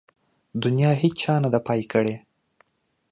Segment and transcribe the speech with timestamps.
[0.61, 2.15] د نيا هيچا نده پاى کړې.